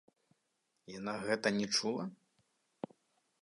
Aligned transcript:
Яна 0.97 1.13
гэта 1.25 1.47
не 1.59 1.67
чула? 1.75 2.03